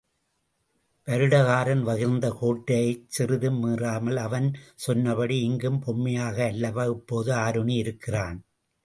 வருடகாரன் 1.07 1.81
வகிர்ந்த 1.81 2.27
கோட்டைச் 2.39 3.03
சிறிதும் 3.07 3.59
மீறாமல், 3.63 4.17
அவன் 4.17 4.47
சொன்னபடி 4.75 5.37
இயங்கும் 5.39 5.79
பொம்மையாக 5.79 6.37
அல்லவா 6.45 6.85
இப்போது 6.95 7.31
ஆருணி 7.45 7.75
இருக்கிறான்? 7.75 8.39